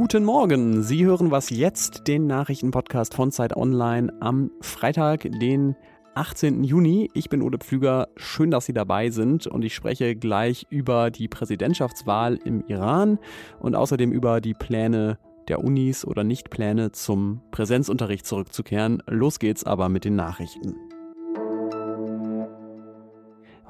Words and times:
Guten 0.00 0.24
Morgen. 0.24 0.82
Sie 0.82 1.04
hören 1.04 1.30
was 1.30 1.50
jetzt, 1.50 2.08
den 2.08 2.26
Nachrichtenpodcast 2.26 3.12
von 3.12 3.30
Zeit 3.30 3.54
Online 3.54 4.10
am 4.20 4.50
Freitag, 4.62 5.28
den 5.42 5.76
18. 6.14 6.64
Juni. 6.64 7.10
Ich 7.12 7.28
bin 7.28 7.42
Ole 7.42 7.58
Pflüger. 7.58 8.08
Schön, 8.16 8.50
dass 8.50 8.64
Sie 8.64 8.72
dabei 8.72 9.10
sind 9.10 9.46
und 9.46 9.62
ich 9.62 9.74
spreche 9.74 10.16
gleich 10.16 10.66
über 10.70 11.10
die 11.10 11.28
Präsidentschaftswahl 11.28 12.38
im 12.46 12.64
Iran 12.66 13.18
und 13.58 13.74
außerdem 13.74 14.10
über 14.10 14.40
die 14.40 14.54
Pläne 14.54 15.18
der 15.48 15.62
Unis 15.62 16.06
oder 16.06 16.24
Nichtpläne 16.24 16.92
zum 16.92 17.42
Präsenzunterricht 17.50 18.24
zurückzukehren. 18.24 19.02
Los 19.06 19.38
geht's 19.38 19.64
aber 19.64 19.90
mit 19.90 20.06
den 20.06 20.16
Nachrichten. 20.16 20.89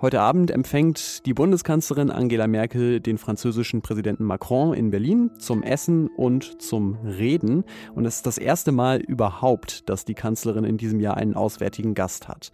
Heute 0.02 0.22
Abend 0.22 0.50
empfängt 0.50 1.26
die 1.26 1.34
Bundeskanzlerin 1.34 2.10
Angela 2.10 2.46
Merkel 2.46 3.00
den 3.00 3.18
französischen 3.18 3.82
Präsidenten 3.82 4.24
Macron 4.24 4.72
in 4.72 4.90
Berlin 4.90 5.30
zum 5.38 5.62
Essen 5.62 6.08
und 6.08 6.62
zum 6.62 6.94
Reden. 7.04 7.64
Und 7.94 8.06
es 8.06 8.16
ist 8.16 8.26
das 8.26 8.38
erste 8.38 8.72
Mal 8.72 9.00
überhaupt, 9.00 9.90
dass 9.90 10.06
die 10.06 10.14
Kanzlerin 10.14 10.64
in 10.64 10.78
diesem 10.78 11.00
Jahr 11.00 11.18
einen 11.18 11.34
auswärtigen 11.34 11.92
Gast 11.92 12.28
hat. 12.28 12.50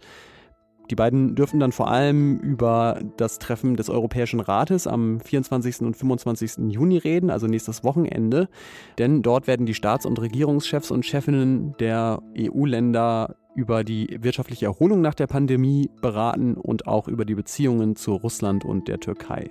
Die 0.89 0.95
beiden 0.95 1.35
dürfen 1.35 1.61
dann 1.61 1.71
vor 1.71 1.89
allem 1.89 2.37
über 2.39 2.99
das 3.15 3.39
Treffen 3.39 3.77
des 3.77 3.89
Europäischen 3.89 4.41
Rates 4.41 4.85
am 4.85 5.21
24. 5.21 5.81
und 5.83 5.95
25. 5.95 6.69
Juni 6.69 6.97
reden, 6.97 7.29
also 7.29 7.47
nächstes 7.47 7.81
Wochenende. 7.85 8.49
Denn 8.97 9.21
dort 9.21 9.47
werden 9.47 9.65
die 9.65 9.73
Staats- 9.73 10.05
und 10.05 10.19
Regierungschefs 10.19 10.91
und 10.91 11.05
Chefinnen 11.05 11.75
der 11.79 12.21
EU-Länder 12.37 13.37
über 13.57 13.83
die 13.83 14.19
wirtschaftliche 14.21 14.67
Erholung 14.67 15.01
nach 15.01 15.15
der 15.15 15.25
Pandemie 15.25 15.89
beraten 15.99 16.53
und 16.53 16.87
auch 16.87 17.07
über 17.07 17.25
die 17.25 17.33
Beziehungen 17.33 17.95
zu 17.95 18.13
Russland 18.13 18.63
und 18.63 18.87
der 18.87 18.99
Türkei. 18.99 19.49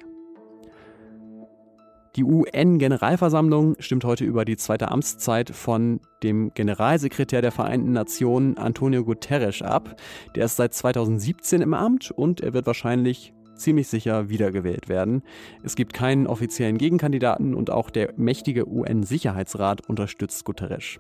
Die 2.15 2.23
UN-Generalversammlung 2.23 3.75
stimmt 3.81 4.05
heute 4.05 4.25
über 4.25 4.45
die 4.45 4.57
zweite 4.57 4.93
Amtszeit 4.93 5.51
von 5.51 6.01
dem 6.23 6.53
Generalsekretär 6.55 7.43
der 7.43 7.51
Vereinten 7.51 7.93
Nationen 7.93 8.57
Antonio 8.57 9.05
Guterres 9.05 9.61
ab. 9.61 9.97
Der 10.37 10.45
ist 10.45 10.57
seit 10.57 10.73
2017 10.73 11.61
im 11.61 11.75
Amt 11.75 12.13
und 12.13 12.41
er 12.41 12.55
wird 12.55 12.67
wahrscheinlich 12.67 13.35
ziemlich 13.57 13.89
sicher 13.89 14.29
wiedergewählt 14.29 14.89
werden. 14.89 15.23
Es 15.63 15.77
gibt 15.77 15.93
keinen 15.93 16.27
offiziellen 16.27 16.79
Gegenkandidaten 16.79 17.55
und 17.55 17.71
auch 17.71 17.91
der 17.91 18.13
mächtige 18.17 18.69
UN-Sicherheitsrat 18.69 19.89
unterstützt 19.89 20.45
Guterres. 20.45 20.99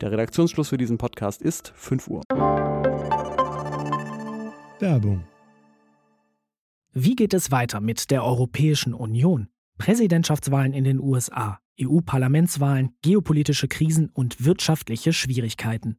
Der 0.00 0.12
Redaktionsschluss 0.12 0.68
für 0.68 0.76
diesen 0.76 0.98
Podcast 0.98 1.42
ist 1.42 1.72
5 1.74 2.08
Uhr. 2.08 2.22
Werbung. 4.78 5.24
Wie 6.92 7.14
geht 7.14 7.34
es 7.34 7.50
weiter 7.50 7.80
mit 7.80 8.10
der 8.10 8.24
Europäischen 8.24 8.94
Union? 8.94 9.48
Präsidentschaftswahlen 9.78 10.72
in 10.72 10.84
den 10.84 10.98
USA, 10.98 11.58
EU-Parlamentswahlen, 11.80 12.96
geopolitische 13.02 13.68
Krisen 13.68 14.08
und 14.12 14.44
wirtschaftliche 14.44 15.12
Schwierigkeiten. 15.12 15.98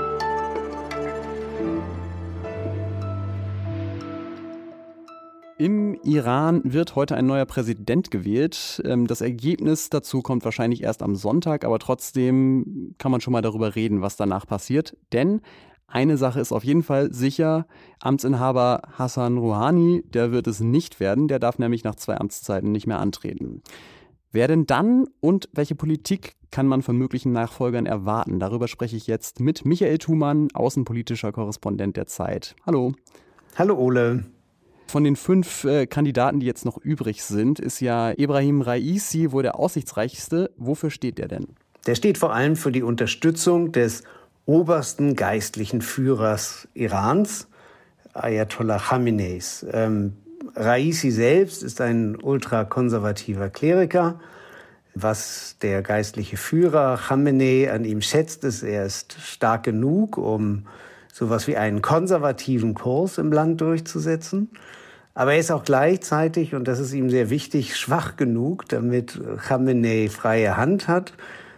Im 5.61 5.93
Iran 6.01 6.61
wird 6.63 6.95
heute 6.95 7.15
ein 7.15 7.27
neuer 7.27 7.45
Präsident 7.45 8.09
gewählt. 8.09 8.81
Ähm, 8.83 9.05
das 9.05 9.21
Ergebnis 9.21 9.91
dazu 9.91 10.23
kommt 10.23 10.43
wahrscheinlich 10.43 10.81
erst 10.81 11.03
am 11.03 11.15
Sonntag, 11.15 11.65
aber 11.65 11.77
trotzdem 11.77 12.95
kann 12.97 13.11
man 13.11 13.21
schon 13.21 13.31
mal 13.31 13.43
darüber 13.43 13.75
reden, 13.75 14.01
was 14.01 14.15
danach 14.15 14.47
passiert. 14.47 14.97
Denn 15.13 15.41
eine 15.85 16.17
Sache 16.17 16.39
ist 16.39 16.51
auf 16.51 16.63
jeden 16.63 16.81
Fall 16.81 17.13
sicher, 17.13 17.67
Amtsinhaber 17.99 18.81
Hassan 18.97 19.37
Rouhani, 19.37 20.03
der 20.11 20.31
wird 20.31 20.47
es 20.47 20.61
nicht 20.61 20.99
werden, 20.99 21.27
der 21.27 21.37
darf 21.37 21.59
nämlich 21.59 21.83
nach 21.83 21.93
zwei 21.93 22.17
Amtszeiten 22.17 22.71
nicht 22.71 22.87
mehr 22.87 22.99
antreten. 22.99 23.61
Wer 24.31 24.47
denn 24.47 24.65
dann 24.65 25.05
und 25.19 25.47
welche 25.53 25.75
Politik 25.75 26.37
kann 26.49 26.65
man 26.65 26.81
von 26.81 26.97
möglichen 26.97 27.33
Nachfolgern 27.33 27.85
erwarten? 27.85 28.39
Darüber 28.39 28.67
spreche 28.67 28.97
ich 28.97 29.05
jetzt 29.05 29.39
mit 29.39 29.63
Michael 29.63 29.99
Thumann, 29.99 30.47
außenpolitischer 30.55 31.31
Korrespondent 31.31 31.97
der 31.97 32.07
Zeit. 32.07 32.55
Hallo. 32.65 32.93
Hallo 33.59 33.75
Ole. 33.75 34.23
Von 34.91 35.05
den 35.05 35.15
fünf 35.15 35.63
äh, 35.63 35.87
Kandidaten, 35.87 36.41
die 36.41 36.45
jetzt 36.45 36.65
noch 36.65 36.77
übrig 36.77 37.23
sind, 37.23 37.61
ist 37.61 37.79
ja 37.79 38.11
Ibrahim 38.11 38.59
Raisi 38.59 39.31
wohl 39.31 39.41
der 39.41 39.57
aussichtsreichste. 39.57 40.51
Wofür 40.57 40.89
steht 40.89 41.17
der 41.17 41.29
denn? 41.29 41.47
Der 41.87 41.95
steht 41.95 42.17
vor 42.17 42.33
allem 42.33 42.57
für 42.57 42.73
die 42.73 42.83
Unterstützung 42.83 43.71
des 43.71 44.03
obersten 44.45 45.15
geistlichen 45.15 45.81
Führers 45.81 46.67
Irans, 46.73 47.47
Ayatollah 48.11 48.79
Khameneis. 48.79 49.65
Ähm, 49.71 50.17
Raisi 50.57 51.09
selbst 51.11 51.63
ist 51.63 51.79
ein 51.79 52.21
ultrakonservativer 52.21 53.49
Kleriker. 53.49 54.19
Was 54.93 55.55
der 55.61 55.83
geistliche 55.83 56.35
Führer 56.35 56.97
Khamenei 56.97 57.71
an 57.71 57.85
ihm 57.85 58.01
schätzt, 58.01 58.43
ist, 58.43 58.61
er 58.61 58.87
ist 58.87 59.15
stark 59.21 59.63
genug, 59.63 60.17
um 60.17 60.65
sowas 61.13 61.47
wie 61.47 61.55
einen 61.55 61.81
konservativen 61.81 62.73
Kurs 62.73 63.17
im 63.19 63.31
Land 63.31 63.61
durchzusetzen. 63.61 64.49
Aber 65.13 65.33
er 65.33 65.39
ist 65.39 65.51
auch 65.51 65.63
gleichzeitig, 65.63 66.55
und 66.55 66.67
das 66.67 66.79
ist 66.79 66.93
ihm 66.93 67.09
sehr 67.09 67.29
wichtig, 67.29 67.75
schwach 67.75 68.15
genug, 68.15 68.67
damit 68.69 69.19
Khamenei 69.45 70.09
freie 70.09 70.55
Hand 70.57 70.87
hat. 70.87 71.13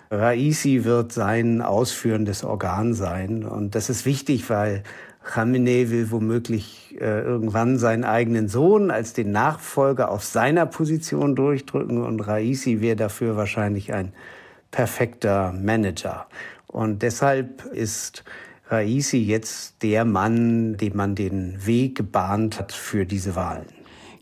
Raisi 0.09 0.84
wird 0.84 1.12
sein 1.12 1.62
ausführendes 1.62 2.44
Organ 2.44 2.94
sein. 2.94 3.44
Und 3.44 3.75
das 3.75 3.90
ist 3.90 4.06
wichtig, 4.06 4.50
weil 4.50 4.84
Khamenei 5.24 5.90
will 5.90 6.12
womöglich 6.12 6.96
äh, 7.00 7.22
irgendwann 7.22 7.78
seinen 7.78 8.03
eigenen 8.03 8.47
Sohn 8.47 8.91
als 8.91 9.14
den 9.14 9.31
Nachfolger 9.31 10.12
auf 10.12 10.24
seiner 10.24 10.66
Position 10.66 11.35
durchdrücken. 11.35 12.03
Und 12.03 12.22
Raisi 12.22 12.81
wäre 12.81 12.96
dafür 12.96 13.38
wahrscheinlich 13.38 13.94
ein 13.94 14.14
perfekter 14.72 15.53
Manager. 15.53 16.28
Und 16.68 17.03
deshalb 17.03 17.66
ist 17.66 18.24
Raisi 18.73 19.19
jetzt 19.19 19.84
der 19.84 20.03
Mann, 20.03 20.78
dem 20.78 20.97
man 20.97 21.13
den 21.13 21.66
Weg 21.66 21.95
gebahnt 21.95 22.59
hat 22.59 22.72
für 22.72 23.06
diese 23.06 23.35
Wahlen. 23.35 23.67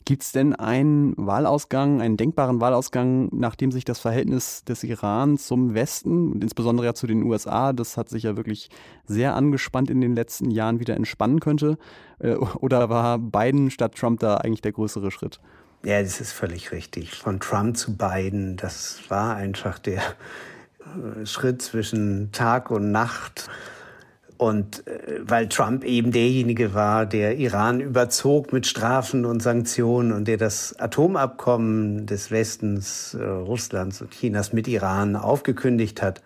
Gibt 0.03 0.23
es 0.23 0.31
denn 0.31 0.53
einen 0.53 1.13
Wahlausgang, 1.15 2.01
einen 2.01 2.17
denkbaren 2.17 2.59
Wahlausgang, 2.59 3.29
nachdem 3.31 3.71
sich 3.71 3.85
das 3.85 3.99
Verhältnis 3.99 4.65
des 4.65 4.83
Iran 4.83 5.37
zum 5.37 5.73
Westen 5.73 6.33
und 6.33 6.43
insbesondere 6.43 6.87
ja 6.87 6.93
zu 6.93 7.07
den 7.07 7.23
USA, 7.23 7.71
das 7.71 7.95
hat 7.97 8.09
sich 8.09 8.23
ja 8.23 8.35
wirklich 8.35 8.69
sehr 9.05 9.35
angespannt 9.35 9.89
in 9.89 10.01
den 10.01 10.15
letzten 10.15 10.51
Jahren 10.51 10.79
wieder 10.79 10.95
entspannen 10.95 11.39
könnte? 11.39 11.77
Äh, 12.19 12.33
oder 12.35 12.89
war 12.89 13.19
Biden 13.19 13.71
statt 13.71 13.95
Trump 13.95 14.19
da 14.19 14.37
eigentlich 14.37 14.61
der 14.61 14.73
größere 14.73 15.11
Schritt? 15.11 15.39
Ja, 15.85 16.01
das 16.01 16.19
ist 16.19 16.33
völlig 16.33 16.71
richtig. 16.71 17.15
Von 17.15 17.39
Trump 17.39 17.77
zu 17.77 17.95
Biden, 17.95 18.57
das 18.57 18.99
war 19.09 19.35
einfach 19.35 19.79
der 19.79 20.01
äh, 20.81 21.25
Schritt 21.25 21.61
zwischen 21.61 22.31
Tag 22.31 22.69
und 22.69 22.91
Nacht. 22.91 23.49
Und 24.41 24.87
äh, 24.87 25.19
weil 25.21 25.49
Trump 25.49 25.83
eben 25.83 26.11
derjenige 26.11 26.73
war, 26.73 27.05
der 27.05 27.37
Iran 27.37 27.79
überzog 27.79 28.51
mit 28.51 28.65
Strafen 28.65 29.23
und 29.23 29.39
Sanktionen 29.43 30.11
und 30.11 30.27
der 30.27 30.37
das 30.37 30.75
Atomabkommen 30.79 32.07
des 32.07 32.31
Westens, 32.31 33.13
äh, 33.13 33.23
Russlands 33.23 34.01
und 34.01 34.09
Chinas 34.09 34.51
mit 34.51 34.67
Iran 34.67 35.15
aufgekündigt 35.15 36.01
hat. 36.01 36.23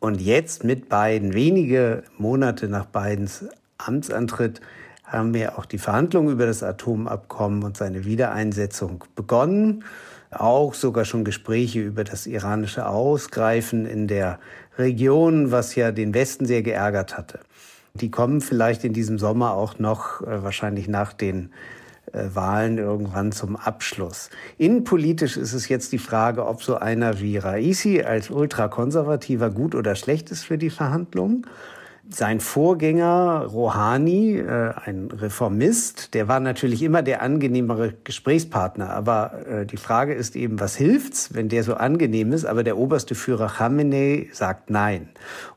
Und 0.00 0.22
jetzt 0.22 0.64
mit 0.64 0.88
Biden, 0.88 1.34
wenige 1.34 2.04
Monate 2.16 2.68
nach 2.68 2.86
Bidens 2.86 3.44
Amtsantritt, 3.76 4.62
haben 5.04 5.34
wir 5.34 5.58
auch 5.58 5.66
die 5.66 5.76
Verhandlungen 5.76 6.32
über 6.32 6.46
das 6.46 6.62
Atomabkommen 6.62 7.64
und 7.64 7.76
seine 7.76 8.06
Wiedereinsetzung 8.06 9.04
begonnen. 9.14 9.84
Auch 10.30 10.72
sogar 10.72 11.04
schon 11.04 11.22
Gespräche 11.22 11.80
über 11.80 12.02
das 12.02 12.26
iranische 12.26 12.88
Ausgreifen 12.88 13.84
in 13.84 14.08
der 14.08 14.38
Region, 14.78 15.50
was 15.50 15.74
ja 15.74 15.92
den 15.92 16.14
Westen 16.14 16.46
sehr 16.46 16.62
geärgert 16.62 17.16
hatte. 17.16 17.40
Die 17.94 18.10
kommen 18.10 18.40
vielleicht 18.40 18.84
in 18.84 18.92
diesem 18.92 19.18
Sommer 19.18 19.52
auch 19.52 19.78
noch, 19.78 20.20
äh, 20.20 20.42
wahrscheinlich 20.42 20.88
nach 20.88 21.12
den 21.12 21.50
äh, 22.12 22.28
Wahlen 22.34 22.78
irgendwann 22.78 23.32
zum 23.32 23.56
Abschluss. 23.56 24.30
Innenpolitisch 24.58 25.36
ist 25.36 25.54
es 25.54 25.68
jetzt 25.68 25.92
die 25.92 25.98
Frage, 25.98 26.46
ob 26.46 26.62
so 26.62 26.76
einer 26.76 27.20
wie 27.20 27.38
Raisi 27.38 28.02
als 28.02 28.30
ultrakonservativer 28.30 29.50
gut 29.50 29.74
oder 29.74 29.94
schlecht 29.94 30.30
ist 30.30 30.44
für 30.44 30.58
die 30.58 30.70
Verhandlungen. 30.70 31.46
Sein 32.08 32.40
Vorgänger 32.40 33.46
Rouhani, 33.46 34.36
äh, 34.36 34.72
ein 34.84 35.10
Reformist, 35.10 36.14
der 36.14 36.28
war 36.28 36.38
natürlich 36.38 36.82
immer 36.82 37.02
der 37.02 37.20
angenehmere 37.20 37.94
Gesprächspartner. 38.04 38.90
Aber 38.90 39.46
äh, 39.46 39.66
die 39.66 39.76
Frage 39.76 40.14
ist 40.14 40.36
eben, 40.36 40.60
was 40.60 40.76
hilft's, 40.76 41.34
wenn 41.34 41.48
der 41.48 41.64
so 41.64 41.74
angenehm 41.74 42.32
ist, 42.32 42.44
aber 42.44 42.62
der 42.62 42.78
oberste 42.78 43.14
Führer 43.14 43.48
Khamenei 43.48 44.28
sagt 44.32 44.70
nein. 44.70 45.08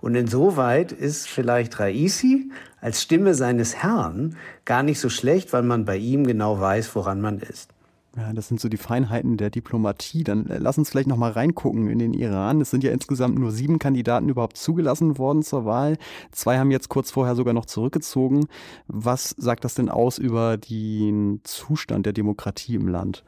Und 0.01 0.15
insoweit 0.15 0.91
ist 0.91 1.27
vielleicht 1.29 1.79
Raisi 1.79 2.49
als 2.81 3.01
Stimme 3.01 3.35
seines 3.35 3.75
Herrn 3.75 4.35
gar 4.65 4.83
nicht 4.83 4.99
so 4.99 5.09
schlecht, 5.09 5.53
weil 5.53 5.63
man 5.63 5.85
bei 5.85 5.97
ihm 5.97 6.25
genau 6.25 6.59
weiß, 6.59 6.95
woran 6.95 7.21
man 7.21 7.39
ist. 7.39 7.69
Ja, 8.17 8.33
das 8.33 8.47
sind 8.47 8.59
so 8.59 8.69
die 8.69 8.77
Feinheiten 8.77 9.37
der 9.37 9.49
Diplomatie. 9.49 10.23
Dann 10.23 10.47
äh, 10.47 10.57
lass 10.57 10.77
uns 10.77 10.89
vielleicht 10.89 11.07
noch 11.07 11.17
mal 11.17 11.31
reingucken 11.31 11.89
in 11.89 11.99
den 11.99 12.13
Iran. 12.13 12.59
Es 12.59 12.71
sind 12.71 12.83
ja 12.83 12.91
insgesamt 12.91 13.37
nur 13.37 13.51
sieben 13.51 13.77
Kandidaten 13.77 14.29
überhaupt 14.29 14.57
zugelassen 14.57 15.17
worden 15.17 15.43
zur 15.43 15.65
Wahl. 15.65 15.97
Zwei 16.31 16.57
haben 16.57 16.71
jetzt 16.71 16.89
kurz 16.89 17.11
vorher 17.11 17.35
sogar 17.35 17.53
noch 17.53 17.65
zurückgezogen. 17.65 18.47
Was 18.87 19.29
sagt 19.37 19.63
das 19.63 19.75
denn 19.75 19.89
aus 19.89 20.17
über 20.17 20.57
den 20.57 21.41
Zustand 21.43 22.05
der 22.07 22.13
Demokratie 22.13 22.75
im 22.75 22.87
Land? 22.87 23.23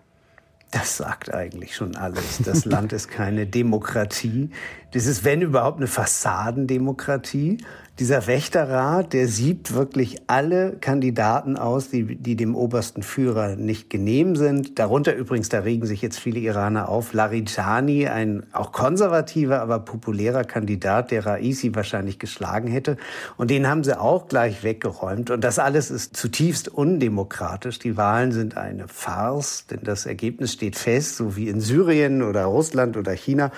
Das 0.71 0.97
sagt 0.97 1.33
eigentlich 1.33 1.75
schon 1.75 1.97
alles. 1.97 2.39
Das 2.45 2.63
Land 2.63 2.93
ist 2.93 3.09
keine 3.09 3.45
Demokratie. 3.45 4.49
Das 4.93 5.05
ist, 5.05 5.25
wenn 5.25 5.41
überhaupt, 5.41 5.77
eine 5.77 5.87
Fassadendemokratie. 5.87 7.57
Dieser 8.01 8.25
Wächterrat, 8.25 9.13
der 9.13 9.27
siebt 9.27 9.75
wirklich 9.75 10.23
alle 10.25 10.71
Kandidaten 10.81 11.55
aus, 11.55 11.91
die, 11.91 12.15
die 12.15 12.35
dem 12.35 12.55
obersten 12.55 13.03
Führer 13.03 13.57
nicht 13.57 13.91
genehm 13.91 14.35
sind. 14.35 14.79
Darunter 14.79 15.15
übrigens, 15.15 15.49
da 15.49 15.59
regen 15.59 15.85
sich 15.85 16.01
jetzt 16.01 16.19
viele 16.19 16.39
Iraner 16.39 16.89
auf, 16.89 17.13
Larijani, 17.13 18.07
ein 18.07 18.41
auch 18.53 18.71
konservativer, 18.71 19.61
aber 19.61 19.77
populärer 19.77 20.45
Kandidat, 20.45 21.11
der 21.11 21.27
Raisi 21.27 21.75
wahrscheinlich 21.75 22.17
geschlagen 22.17 22.69
hätte. 22.69 22.97
Und 23.37 23.51
den 23.51 23.67
haben 23.67 23.83
sie 23.83 23.99
auch 23.99 24.27
gleich 24.27 24.63
weggeräumt. 24.63 25.29
Und 25.29 25.43
das 25.43 25.59
alles 25.59 25.91
ist 25.91 26.17
zutiefst 26.17 26.69
undemokratisch. 26.69 27.77
Die 27.77 27.97
Wahlen 27.97 28.31
sind 28.31 28.57
eine 28.57 28.87
Farce, 28.87 29.67
denn 29.67 29.81
das 29.83 30.07
Ergebnis 30.07 30.53
steht 30.53 30.75
fest, 30.75 31.17
so 31.17 31.35
wie 31.35 31.49
in 31.49 31.61
Syrien 31.61 32.23
oder 32.23 32.45
Russland 32.45 32.97
oder 32.97 33.11
China. 33.11 33.51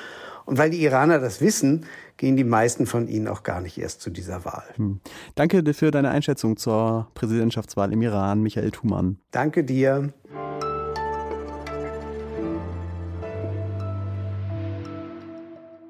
Und 0.46 0.58
weil 0.58 0.70
die 0.70 0.84
Iraner 0.84 1.20
das 1.20 1.42
wissen, 1.42 1.86
gehen 2.18 2.36
die 2.36 2.44
meisten 2.44 2.86
von 2.86 3.08
ihnen 3.08 3.28
auch 3.28 3.44
gar 3.44 3.62
nicht 3.62 3.78
erst 3.78 4.02
zu 4.02 4.10
dieser 4.10 4.46
Wahl. 4.46 4.66
Hm. 4.76 5.00
Danke 5.36 5.74
für 5.74 5.92
deine 5.92 6.10
Einschätzung 6.10 6.58
zur 6.58 7.08
Präsidentschaftswahl 7.14 7.94
im 7.94 8.02
Iran, 8.02 8.42
Michael 8.42 8.72
Thumann. 8.72 9.18
Danke 9.32 9.64
dir. 9.64 10.14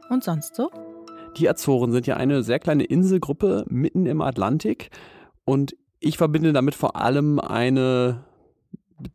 Und 0.10 0.24
sonst 0.24 0.56
so? 0.56 0.70
Die 1.38 1.50
Azoren 1.50 1.92
sind 1.92 2.06
ja 2.06 2.18
eine 2.18 2.44
sehr 2.44 2.60
kleine 2.60 2.84
Inselgruppe 2.84 3.66
mitten 3.68 4.06
im 4.06 4.22
Atlantik 4.22 4.92
und 5.46 5.76
ich 6.00 6.18
verbinde 6.18 6.54
damit 6.54 6.76
vor 6.76 6.96
allem 6.96 7.40
eine 7.40 8.24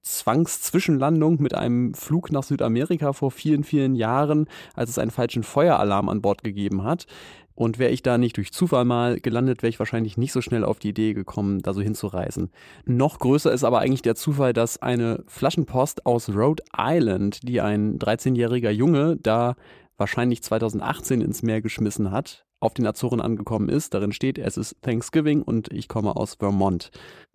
Zwangszwischenlandung 0.02 1.40
mit 1.40 1.54
einem 1.54 1.94
Flug 1.94 2.32
nach 2.32 2.42
Südamerika 2.42 3.12
vor 3.12 3.30
vielen, 3.30 3.64
vielen 3.64 3.94
Jahren, 3.94 4.48
als 4.74 4.90
es 4.90 4.98
einen 4.98 5.10
falschen 5.10 5.42
Feueralarm 5.42 6.08
an 6.08 6.22
Bord 6.22 6.42
gegeben 6.44 6.84
hat. 6.84 7.06
Und 7.54 7.80
wäre 7.80 7.90
ich 7.90 8.02
da 8.02 8.18
nicht 8.18 8.36
durch 8.36 8.52
Zufall 8.52 8.84
mal 8.84 9.18
gelandet, 9.18 9.62
wäre 9.62 9.70
ich 9.70 9.80
wahrscheinlich 9.80 10.16
nicht 10.16 10.32
so 10.32 10.40
schnell 10.40 10.64
auf 10.64 10.78
die 10.78 10.90
Idee 10.90 11.12
gekommen, 11.12 11.58
da 11.58 11.74
so 11.74 11.80
hinzureisen. 11.80 12.50
Noch 12.84 13.18
größer 13.18 13.50
ist 13.52 13.64
aber 13.64 13.80
eigentlich 13.80 14.02
der 14.02 14.14
Zufall, 14.14 14.52
dass 14.52 14.80
eine 14.80 15.24
Flaschenpost 15.26 16.06
aus 16.06 16.28
Rhode 16.28 16.62
Island, 16.76 17.40
die 17.48 17.60
ein 17.60 17.98
13-jähriger 17.98 18.70
Junge 18.70 19.16
da 19.16 19.56
wahrscheinlich 19.98 20.42
2018 20.42 21.20
ins 21.20 21.42
Meer 21.42 21.60
geschmissen 21.60 22.10
hat, 22.10 22.46
auf 22.60 22.72
den 22.72 22.86
Azoren 22.86 23.20
angekommen 23.20 23.68
ist. 23.68 23.92
Darin 23.92 24.12
steht, 24.12 24.38
es 24.38 24.56
ist 24.56 24.80
Thanksgiving 24.80 25.42
und 25.42 25.70
ich 25.72 25.88
komme 25.88 26.16
aus 26.16 26.34
Vermont. 26.34 26.90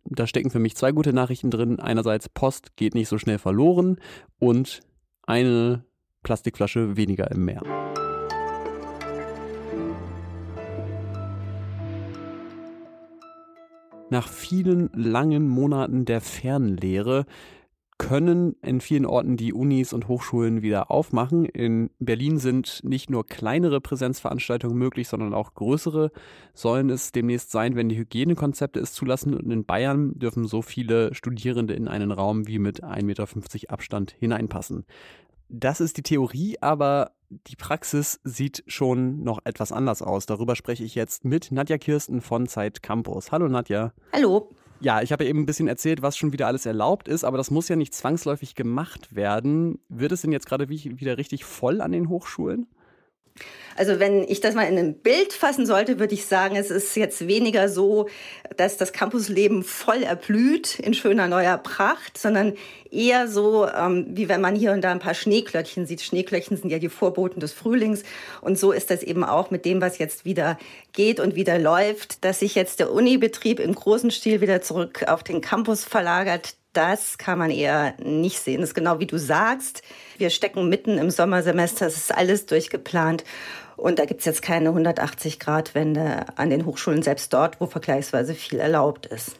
Da 0.06 0.26
stecken 0.26 0.50
für 0.50 0.60
mich 0.60 0.76
zwei 0.76 0.92
gute 0.92 1.14
Nachrichten 1.14 1.52
drin. 1.52 1.80
Einerseits, 1.80 2.30
Post 2.30 2.76
geht 2.76 2.96
nicht 2.96 3.10
so 3.10 3.18
schnell 3.18 3.38
verloren 3.38 3.98
und 4.40 4.82
eine 5.22 5.86
Plastikflasche 6.24 6.98
weniger 6.98 7.30
im 7.32 7.46
Meer. 7.46 7.62
Nach 14.10 14.28
vielen 14.28 14.90
langen 14.94 15.48
Monaten 15.48 16.06
der 16.06 16.22
Fernlehre 16.22 17.26
können 18.08 18.56
in 18.62 18.82
vielen 18.82 19.06
Orten 19.06 19.38
die 19.38 19.54
Unis 19.54 19.94
und 19.94 20.08
Hochschulen 20.08 20.62
wieder 20.62 20.92
aufmachen. 20.92 21.46
In 21.46 21.90
Berlin 22.00 22.38
sind 22.38 22.82
nicht 22.84 23.10
nur 23.10 23.26
kleinere 23.26 23.80
Präsenzveranstaltungen 23.80 24.78
möglich, 24.78 25.08
sondern 25.08 25.34
auch 25.34 25.54
größere 25.54 26.12
sollen 26.54 26.90
es 26.90 27.12
demnächst 27.12 27.52
sein, 27.52 27.76
wenn 27.76 27.90
die 27.90 27.98
Hygienekonzepte 27.98 28.80
es 28.80 28.94
zulassen. 28.94 29.34
Und 29.34 29.50
in 29.52 29.66
Bayern 29.66 30.20
dürfen 30.20 30.46
so 30.46 30.62
viele 30.62 31.14
Studierende 31.14 31.74
in 31.74 31.88
einen 31.88 32.12
Raum 32.12 32.48
wie 32.48 32.60
mit 32.60 32.84
1,50 32.84 33.04
Meter 33.04 33.28
Abstand 33.70 34.16
hineinpassen. 34.20 34.86
Das 35.50 35.80
ist 35.80 35.98
die 35.98 36.04
Theorie, 36.04 36.58
aber 36.62 37.12
die 37.30 37.56
Praxis 37.56 38.20
sieht 38.24 38.64
schon 38.68 39.24
noch 39.24 39.40
etwas 39.46 39.72
anders 39.72 40.02
aus. 40.02 40.26
Darüber 40.26 40.56
spreche 40.56 40.84
ich 40.84 40.96
jetzt 40.96 41.26
mit 41.26 41.52
Nadja 41.52 41.78
Kirsten 41.78 42.22
von 42.22 42.48
Zeit 42.48 42.84
Campus. 42.84 43.32
Hallo 43.32 43.48
Nadja. 43.48 43.94
Hallo. 44.12 44.50
Ja, 44.84 45.02
ich 45.02 45.14
habe 45.14 45.24
eben 45.24 45.40
ein 45.40 45.46
bisschen 45.46 45.70
erzählt, 45.70 46.02
was 46.02 46.18
schon 46.18 46.34
wieder 46.34 46.48
alles 46.48 46.66
erlaubt 46.66 47.08
ist, 47.08 47.24
aber 47.24 47.38
das 47.38 47.50
muss 47.50 47.70
ja 47.70 47.78
nicht 47.78 47.96
zwangsläufig 47.96 48.54
gemacht 48.54 49.16
werden. 49.16 49.80
Wird 49.88 50.12
es 50.12 50.24
denn 50.24 50.34
jetzt 50.34 50.46
gerade 50.46 50.68
wieder 50.68 51.18
richtig 51.18 51.46
voll 51.46 51.80
an 51.80 51.94
den 51.94 52.10
Hochschulen? 52.10 52.68
Also 53.76 54.00
wenn 54.00 54.24
ich 54.24 54.40
das 54.40 54.56
mal 54.56 54.64
in 54.64 54.78
ein 54.78 54.94
Bild 54.96 55.34
fassen 55.34 55.66
sollte, 55.66 56.00
würde 56.00 56.14
ich 56.14 56.26
sagen, 56.26 56.56
es 56.56 56.70
ist 56.70 56.96
jetzt 56.96 57.28
weniger 57.28 57.70
so, 57.70 58.08
dass 58.56 58.78
das 58.78 58.94
Campusleben 58.94 59.64
voll 59.64 60.04
erblüht 60.04 60.80
in 60.80 60.94
schöner 60.94 61.28
neuer 61.28 61.58
Pracht, 61.58 62.18
sondern 62.18 62.54
eher 62.92 63.28
so, 63.28 63.68
ähm, 63.68 64.06
wie 64.10 64.30
wenn 64.30 64.42
man 64.42 64.56
hier 64.56 64.72
und 64.74 64.82
da 64.82 64.92
ein 64.92 65.00
paar 65.00 65.16
Schneeklöckchen 65.16 65.88
sieht. 65.88 66.02
Schneeklöckchen 66.02 66.58
sind 66.58 66.70
ja 66.70 66.80
die 66.80 66.90
Vorboten 66.90 67.40
des 67.40 67.54
Frühlings. 67.54 68.04
Und 68.42 68.60
so 68.60 68.72
ist 68.72 68.92
das 68.92 69.02
eben 69.02 69.24
auch 69.24 69.50
mit 69.50 69.66
dem, 69.66 69.82
was 69.82 69.98
jetzt 69.98 70.26
wieder 70.26 70.60
geht 70.92 71.20
und 71.20 71.36
wieder 71.36 71.58
läuft, 71.58 72.24
dass 72.24 72.40
sich 72.40 72.54
jetzt 72.56 72.80
der 72.80 72.92
Unibetrieb 72.92 73.60
im 73.60 73.74
großen 73.74 74.12
Stil 74.12 74.42
wieder 74.42 74.62
zurück 74.62 75.06
auf 75.08 75.24
den 75.24 75.42
Campus 75.42 75.84
verlagert 75.84 76.56
das 76.74 77.18
kann 77.18 77.40
man 77.40 77.52
eher 77.52 77.94
nicht 78.04 78.40
sehen. 78.40 78.62
Das 78.62 78.72
ist 78.72 78.76
genau 78.76 79.00
wie 79.00 79.06
du 79.06 79.18
sagst. 79.18 79.82
Wir 80.18 80.30
stecken 80.30 80.68
mitten 80.70 80.98
im 80.98 81.10
Sommersemester, 81.10 81.88
es 81.88 81.98
ist 81.98 82.14
alles 82.14 82.46
durchgeplant. 82.46 83.24
Und 83.78 84.00
da 84.00 84.06
gibt 84.06 84.20
es 84.20 84.26
jetzt 84.26 84.42
keine 84.42 84.70
180-Grad-Wende 84.70 86.26
an 86.36 86.50
den 86.50 86.66
Hochschulen, 86.66 87.02
selbst 87.02 87.34
dort, 87.34 87.60
wo 87.60 87.66
vergleichsweise 87.66 88.34
viel 88.36 88.60
erlaubt 88.60 89.06
ist. 89.08 89.40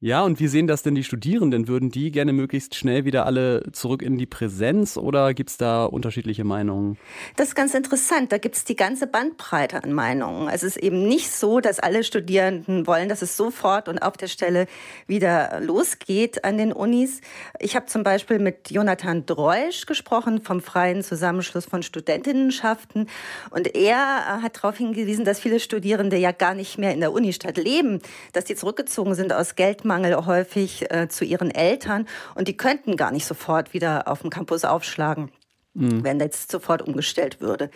Ja, 0.00 0.22
und 0.22 0.38
wie 0.38 0.46
sehen 0.46 0.68
das 0.68 0.84
denn 0.84 0.94
die 0.94 1.02
Studierenden? 1.02 1.66
Würden 1.66 1.90
die 1.90 2.12
gerne 2.12 2.32
möglichst 2.32 2.76
schnell 2.76 3.04
wieder 3.04 3.26
alle 3.26 3.64
zurück 3.72 4.00
in 4.00 4.16
die 4.16 4.26
Präsenz 4.26 4.96
oder 4.96 5.34
gibt 5.34 5.50
es 5.50 5.56
da 5.56 5.86
unterschiedliche 5.86 6.44
Meinungen? 6.44 6.96
Das 7.34 7.48
ist 7.48 7.56
ganz 7.56 7.74
interessant. 7.74 8.30
Da 8.30 8.38
gibt 8.38 8.54
es 8.54 8.64
die 8.64 8.76
ganze 8.76 9.08
Bandbreite 9.08 9.82
an 9.82 9.92
Meinungen. 9.92 10.48
Es 10.50 10.62
ist 10.62 10.76
eben 10.76 11.08
nicht 11.08 11.32
so, 11.32 11.58
dass 11.58 11.80
alle 11.80 12.04
Studierenden 12.04 12.86
wollen, 12.86 13.08
dass 13.08 13.22
es 13.22 13.36
sofort 13.36 13.88
und 13.88 13.98
auf 13.98 14.16
der 14.16 14.28
Stelle 14.28 14.68
wieder 15.08 15.58
losgeht 15.60 16.44
an 16.44 16.58
den 16.58 16.72
Unis. 16.72 17.20
Ich 17.58 17.74
habe 17.74 17.86
zum 17.86 18.04
Beispiel 18.04 18.38
mit 18.38 18.70
Jonathan 18.70 19.26
Dreusch 19.26 19.84
gesprochen 19.86 20.42
vom 20.42 20.60
Freien 20.60 21.02
Zusammenschluss 21.02 21.64
von 21.64 21.82
Studentinnenschaften. 21.82 23.08
Und 23.50 23.74
er 23.74 24.42
hat 24.42 24.58
darauf 24.58 24.76
hingewiesen, 24.76 25.24
dass 25.24 25.40
viele 25.40 25.58
Studierende 25.58 26.18
ja 26.18 26.30
gar 26.30 26.54
nicht 26.54 26.78
mehr 26.78 26.94
in 26.94 27.00
der 27.00 27.10
Unistadt 27.10 27.56
leben, 27.56 27.98
dass 28.32 28.44
die 28.44 28.54
zurückgezogen 28.54 29.16
sind 29.16 29.32
aus 29.32 29.56
Geld 29.56 29.87
Geldmangel 29.88 30.26
häufig 30.26 30.90
äh, 30.90 31.08
zu 31.08 31.24
ihren 31.24 31.50
Eltern 31.50 32.06
und 32.34 32.46
die 32.46 32.56
könnten 32.56 32.96
gar 32.96 33.10
nicht 33.10 33.24
sofort 33.24 33.72
wieder 33.72 34.06
auf 34.06 34.20
dem 34.20 34.30
Campus 34.30 34.64
aufschlagen, 34.64 35.30
mhm. 35.74 36.04
wenn 36.04 36.20
jetzt 36.20 36.52
sofort 36.52 36.82
umgestellt 36.82 37.40
würde. 37.40 37.70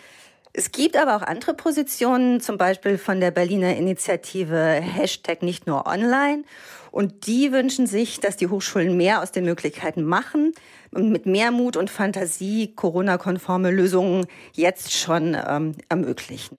Es 0.55 0.71
gibt 0.71 0.95
aber 0.95 1.15
auch 1.15 1.23
andere 1.23 1.55
Positionen, 1.55 2.39
zum 2.39 2.59
Beispiel 2.59 2.99
von 2.99 3.19
der 3.19 3.31
Berliner 3.31 3.75
Initiative 3.75 4.55
Hashtag 4.55 5.41
nicht 5.41 5.65
nur 5.65 5.87
online. 5.87 6.43
Und 6.91 7.25
die 7.25 7.51
wünschen 7.51 7.87
sich, 7.87 8.19
dass 8.19 8.37
die 8.37 8.45
Hochschulen 8.45 8.95
mehr 8.95 9.23
aus 9.23 9.31
den 9.31 9.45
Möglichkeiten 9.45 10.03
machen 10.03 10.53
und 10.91 11.09
mit 11.09 11.25
mehr 11.25 11.49
Mut 11.49 11.75
und 11.75 11.89
Fantasie 11.89 12.75
Corona-konforme 12.75 13.71
Lösungen 13.71 14.27
jetzt 14.53 14.93
schon 14.93 15.35
ähm, 15.47 15.73
ermöglichen. 15.89 16.55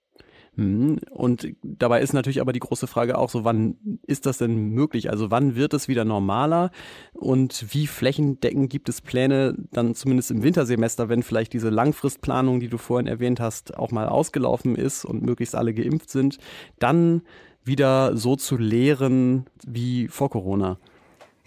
Mhm. 0.55 0.99
Und 1.09 1.47
dabei 1.63 2.01
ist 2.01 2.13
natürlich 2.13 2.41
aber 2.41 2.53
die 2.53 2.59
große 2.59 2.87
Frage 2.87 3.17
auch 3.17 3.29
so, 3.29 3.43
wann 3.43 3.75
ist 4.07 4.25
das 4.25 4.37
denn 4.37 4.69
möglich? 4.69 5.09
Also 5.09 5.31
wann 5.31 5.55
wird 5.55 5.73
es 5.73 5.87
wieder 5.87 6.05
normaler? 6.05 6.71
Und 7.13 7.65
wie 7.73 7.87
flächendeckend 7.87 8.69
gibt 8.69 8.89
es 8.89 9.01
Pläne 9.01 9.55
dann 9.71 9.95
zumindest 9.95 10.31
im 10.31 10.43
Wintersemester, 10.43 11.09
wenn 11.09 11.23
vielleicht 11.23 11.53
diese 11.53 11.69
Langfristplanung, 11.69 12.59
die 12.59 12.69
du 12.69 12.77
vorhin 12.77 13.07
erwähnt 13.07 13.39
hast, 13.39 13.77
auch 13.77 13.91
mal 13.91 14.07
ausgelaufen 14.07 14.75
ist 14.75 15.05
und 15.05 15.23
möglichst 15.23 15.55
alle 15.55 15.73
geimpft 15.73 16.09
sind, 16.09 16.37
dann 16.79 17.21
wieder 17.63 18.15
so 18.15 18.35
zu 18.35 18.57
lehren 18.57 19.45
wie 19.65 20.07
vor 20.07 20.29
Corona? 20.29 20.77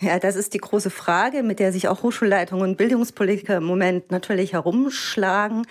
Ja, 0.00 0.18
das 0.20 0.36
ist 0.36 0.54
die 0.54 0.58
große 0.58 0.90
Frage, 0.90 1.42
mit 1.42 1.58
der 1.58 1.72
sich 1.72 1.88
auch 1.88 2.02
Hochschulleitungen 2.04 2.70
und 2.70 2.76
Bildungspolitiker 2.76 3.56
im 3.56 3.64
Moment 3.64 4.12
natürlich 4.12 4.52
herumschlagen. 4.52 5.66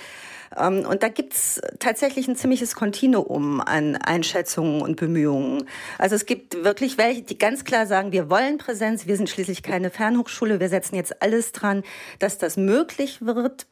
Ähm, 0.55 0.85
und 0.85 1.03
da 1.03 1.09
gibt's 1.09 1.59
tatsächlich 1.79 2.27
ein 2.27 2.35
ziemliches 2.35 2.75
Kontinuum 2.75 3.61
an 3.61 3.95
Einschätzungen 3.95 4.81
und 4.81 4.95
Bemühungen. 4.97 5.65
Also 5.97 6.15
es 6.15 6.25
gibt 6.25 6.63
wirklich 6.63 6.97
welche, 6.97 7.23
die 7.23 7.37
ganz 7.37 7.63
klar 7.63 7.85
sagen, 7.87 8.11
wir 8.11 8.29
wollen 8.29 8.57
Präsenz, 8.57 9.07
wir 9.07 9.17
sind 9.17 9.29
schließlich 9.29 9.63
keine 9.63 9.89
Fernhochschule, 9.89 10.59
wir 10.59 10.69
setzen 10.69 10.95
jetzt 10.95 11.21
alles 11.21 11.51
dran, 11.51 11.83
dass 12.19 12.37
das 12.37 12.57
möglich 12.57 13.25
wird. 13.25 13.67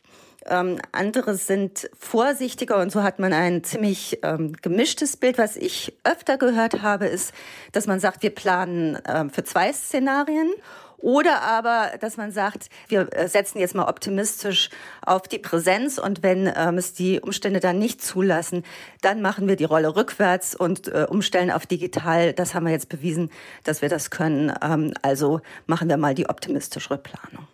Ähm, 0.47 0.79
andere 0.91 1.35
sind 1.35 1.89
vorsichtiger 1.97 2.77
und 2.77 2.91
so 2.91 3.01
hat 3.01 3.17
man 3.17 3.33
ein 3.33 3.63
ziemlich 3.63 4.19
ähm, 4.21 4.53
gemischtes 4.61 5.17
Bild. 5.17 5.39
Was 5.39 5.55
ich 5.55 5.97
öfter 6.03 6.37
gehört 6.37 6.83
habe, 6.83 7.07
ist, 7.07 7.33
dass 7.71 7.87
man 7.87 7.99
sagt, 7.99 8.21
wir 8.21 8.29
planen 8.29 8.99
ähm, 9.07 9.31
für 9.31 9.43
zwei 9.43 9.73
Szenarien 9.73 10.51
oder 10.97 11.41
aber, 11.41 11.91
dass 11.99 12.17
man 12.17 12.31
sagt, 12.31 12.69
wir 12.87 13.13
äh, 13.13 13.27
setzen 13.27 13.59
jetzt 13.59 13.75
mal 13.75 13.87
optimistisch 13.87 14.69
auf 15.05 15.23
die 15.23 15.39
Präsenz 15.39 15.97
und 15.97 16.23
wenn 16.23 16.51
ähm, 16.55 16.77
es 16.77 16.93
die 16.93 17.19
Umstände 17.19 17.59
dann 17.59 17.79
nicht 17.79 18.01
zulassen, 18.01 18.63
dann 19.01 19.21
machen 19.21 19.47
wir 19.47 19.55
die 19.55 19.65
Rolle 19.65 19.95
rückwärts 19.95 20.55
und 20.55 20.87
äh, 20.87 21.05
umstellen 21.09 21.51
auf 21.51 21.65
digital. 21.65 22.33
Das 22.33 22.53
haben 22.53 22.65
wir 22.65 22.71
jetzt 22.71 22.89
bewiesen, 22.89 23.29
dass 23.63 23.81
wir 23.81 23.89
das 23.89 24.09
können. 24.09 24.53
Ähm, 24.61 24.93
also 25.01 25.41
machen 25.67 25.89
wir 25.89 25.97
mal 25.97 26.15
die 26.15 26.29
optimistischere 26.29 26.97
Planung. 26.97 27.47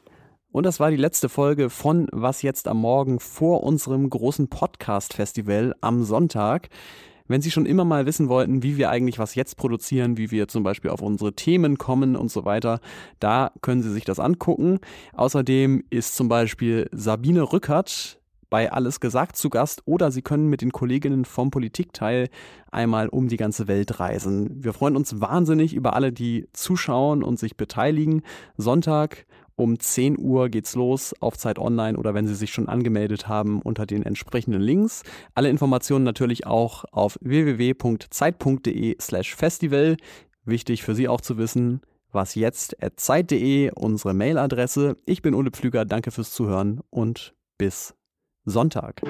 Und 0.51 0.65
das 0.65 0.81
war 0.81 0.91
die 0.91 0.97
letzte 0.97 1.29
Folge 1.29 1.69
von 1.69 2.09
Was 2.11 2.41
jetzt 2.41 2.67
am 2.67 2.77
Morgen 2.77 3.21
vor 3.21 3.63
unserem 3.63 4.09
großen 4.09 4.49
Podcast-Festival 4.49 5.73
am 5.79 6.03
Sonntag. 6.03 6.69
Wenn 7.31 7.41
Sie 7.41 7.49
schon 7.49 7.65
immer 7.65 7.85
mal 7.85 8.05
wissen 8.05 8.27
wollten, 8.27 8.61
wie 8.61 8.75
wir 8.75 8.89
eigentlich 8.89 9.17
was 9.17 9.35
jetzt 9.35 9.55
produzieren, 9.55 10.17
wie 10.17 10.31
wir 10.31 10.49
zum 10.49 10.63
Beispiel 10.63 10.91
auf 10.91 11.01
unsere 11.01 11.31
Themen 11.31 11.77
kommen 11.77 12.17
und 12.17 12.29
so 12.29 12.43
weiter, 12.43 12.81
da 13.21 13.51
können 13.61 13.81
Sie 13.81 13.91
sich 13.93 14.03
das 14.03 14.19
angucken. 14.19 14.79
Außerdem 15.13 15.81
ist 15.89 16.17
zum 16.17 16.27
Beispiel 16.27 16.89
Sabine 16.91 17.53
Rückert 17.53 18.19
bei 18.49 18.69
Alles 18.69 18.99
gesagt 18.99 19.37
zu 19.37 19.49
Gast 19.49 19.81
oder 19.85 20.11
Sie 20.11 20.21
können 20.21 20.49
mit 20.49 20.61
den 20.61 20.73
Kolleginnen 20.73 21.23
vom 21.23 21.51
Politikteil 21.51 22.27
einmal 22.69 23.07
um 23.07 23.29
die 23.29 23.37
ganze 23.37 23.69
Welt 23.69 24.01
reisen. 24.01 24.61
Wir 24.61 24.73
freuen 24.73 24.97
uns 24.97 25.21
wahnsinnig 25.21 25.73
über 25.73 25.93
alle, 25.93 26.11
die 26.11 26.49
zuschauen 26.51 27.23
und 27.23 27.39
sich 27.39 27.55
beteiligen. 27.55 28.23
Sonntag 28.57 29.25
um 29.61 29.79
10 29.79 30.17
Uhr 30.17 30.49
geht's 30.49 30.75
los 30.75 31.13
auf 31.19 31.37
Zeit 31.37 31.59
Online 31.59 31.95
oder 31.97 32.15
wenn 32.15 32.25
Sie 32.25 32.33
sich 32.33 32.51
schon 32.51 32.67
angemeldet 32.67 33.27
haben 33.27 33.61
unter 33.61 33.85
den 33.85 34.01
entsprechenden 34.03 34.59
Links. 34.59 35.03
Alle 35.35 35.49
Informationen 35.49 36.03
natürlich 36.03 36.47
auch 36.47 36.83
auf 36.91 37.19
www.zeit.de/slash 37.21 39.35
festival. 39.35 39.97
Wichtig 40.45 40.81
für 40.81 40.95
Sie 40.95 41.07
auch 41.07 41.21
zu 41.21 41.37
wissen, 41.37 41.81
was 42.11 42.33
jetzt 42.33 42.75
zeit.de, 42.95 43.69
unsere 43.75 44.15
Mailadresse. 44.15 44.97
Ich 45.05 45.21
bin 45.21 45.35
Ole 45.35 45.51
Pflüger, 45.51 45.85
danke 45.85 46.09
fürs 46.09 46.31
Zuhören 46.31 46.81
und 46.89 47.35
bis 47.59 47.93
Sonntag. 48.43 49.03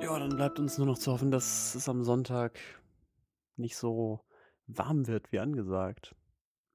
Ja, 0.00 0.18
dann 0.18 0.34
bleibt 0.34 0.58
uns 0.58 0.78
nur 0.78 0.86
noch 0.86 0.96
zu 0.96 1.12
hoffen, 1.12 1.30
dass 1.30 1.74
es 1.74 1.90
am 1.90 2.04
Sonntag 2.04 2.58
nicht 3.56 3.76
so 3.76 4.24
warm 4.66 5.06
wird 5.06 5.32
wie 5.32 5.38
angesagt. 5.38 6.14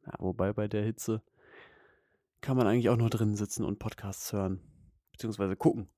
Ja, 0.06 0.14
wobei 0.20 0.54
bei 0.54 0.68
der 0.68 0.84
Hitze 0.84 1.22
kann 2.42 2.58
man 2.58 2.68
eigentlich 2.68 2.90
auch 2.90 2.98
nur 2.98 3.10
drin 3.10 3.36
sitzen 3.36 3.66
und 3.66 3.80
Podcasts 3.80 4.32
hören. 4.32 4.62
Beziehungsweise 5.12 5.56
gucken. 5.56 5.90